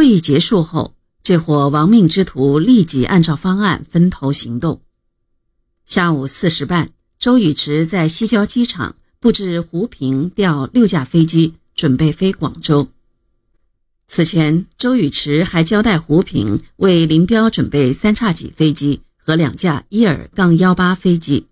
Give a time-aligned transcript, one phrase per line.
[0.00, 4.80] 会议结束后，这伙亡命之徒立即按照方案分头行动。
[5.84, 6.88] 下午四时半，
[7.18, 12.88] 周宇驰在西郊机场布置胡平调六架飞机，准备飞广州。
[14.08, 21.46] 此前，周宇驰还交代胡平为林彪准备三叉戟飞机和两架伊尔杠幺八飞机，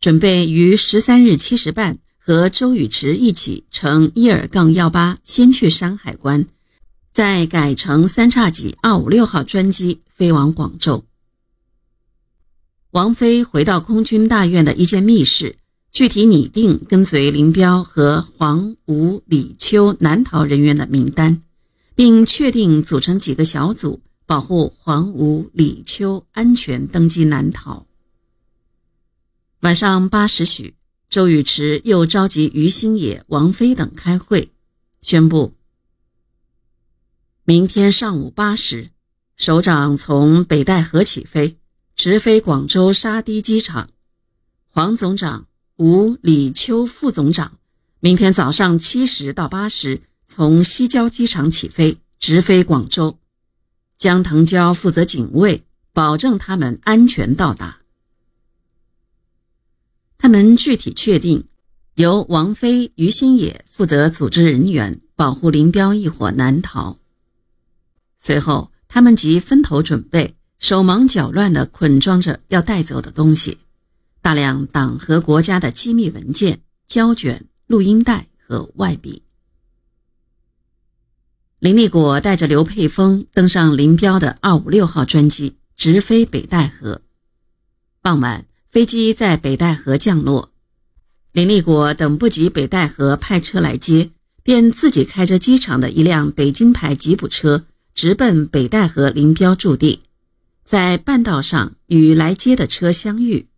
[0.00, 6.46] 准备于十三日七时半和周宇驰一起乘伊尔杠幺八先去山海关。
[7.12, 11.04] 再改乘三叉戟二五六号专机飞往广州。
[12.92, 15.58] 王菲回到空军大院的一间密室，
[15.90, 21.42] 具体拟定跟随林彪和黄、吴、李、秋南逃人员的名单，
[21.94, 27.86] 并确定组成几个小组，保护黄、吴、李、秋安全登机南逃。
[29.60, 30.76] 晚上八时许，
[31.10, 34.50] 周宇驰又召集于新野、王菲等开会，
[35.02, 35.52] 宣布。
[37.44, 38.90] 明天上午八时，
[39.36, 41.58] 首长从北戴河起飞，
[41.96, 43.88] 直飞广州沙堤机场。
[44.68, 47.58] 黄总长、吴、李、秋副总长，
[47.98, 53.18] 明天早上七时到八时从西郊机场起飞，直飞广州。
[53.96, 57.80] 江腾蛟负责警卫，保证他们安全到达。
[60.16, 61.48] 他们具体确定，
[61.94, 67.01] 由王菲、于新野负责组织人员，保护林彪一伙南逃。
[68.24, 73.58] 随后，他们即分头准备，手忙脚乱地捆装着要带走的东西：
[74.20, 79.24] 大量党和国家的机密文件、胶卷、录音带和外笔。
[81.58, 87.02] 林立果带着刘佩峰登上林彪的二五六号专机，直飞北戴河。
[88.00, 90.52] 傍晚，飞机在北戴河降落。
[91.32, 94.12] 林立果等不及北戴河派车来接，
[94.44, 97.66] 便自己开着机场的一辆北京牌吉普车。
[97.94, 100.02] 直奔北戴河林彪驻地，
[100.64, 103.48] 在半道上与来接的车相遇，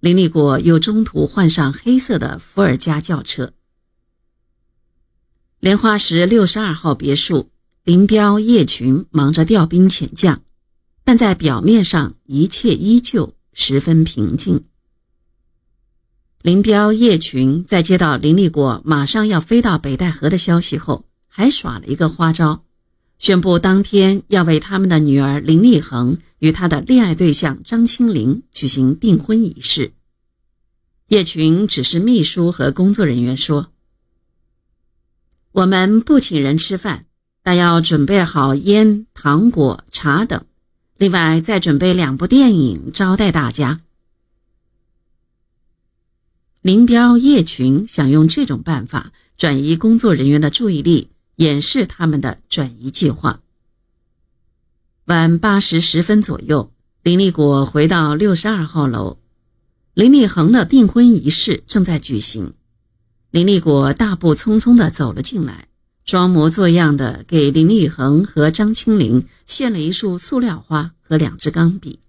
[0.00, 3.52] 林立果又中途换上黑色的伏尔加轿车。
[5.60, 7.50] 莲花石六十二号别墅，
[7.82, 10.42] 林彪、叶群忙着调兵遣将，
[11.02, 14.62] 但在表面上一切依旧十分平静。
[16.42, 22.64] 林彪、叶群在接到林立果马上要飞到北戴河的消息后，还耍了一个花招。
[23.18, 29.92] 宣布当天要为他们的女儿林立恒与他的恋爱对象张清玲举行订婚仪式。
[31.08, 33.72] 叶群指示秘书和工作人员说
[35.52, 37.06] ：“我们不请人吃饭，
[37.42, 40.44] 但要准备好烟、糖果、茶等，
[40.96, 43.80] 另外再准备两部电影招待大家。”
[46.62, 51.08] 林彪、叶群想用这种办法转移工作人员的注意力。
[51.38, 53.40] 掩饰他们的转移计划。
[55.06, 56.72] 晚八时十分左右，
[57.02, 59.18] 林立果回到六十二号楼，
[59.94, 62.52] 林立恒的订婚仪式正在举行。
[63.30, 65.68] 林立果大步匆匆地走了进来，
[66.04, 72.00] 装模作样的给林立恒和张清玲献了一束塑料花和两支钢笔。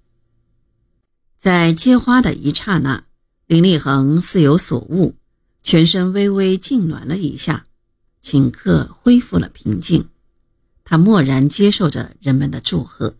[1.37, 3.03] 在接花的一刹那，
[3.45, 5.15] 林立恒似有所悟，
[5.61, 7.65] 全身微微痉挛了一下。
[8.23, 10.09] 顷刻恢复了平静，
[10.83, 13.15] 他默然接受着人们的祝贺。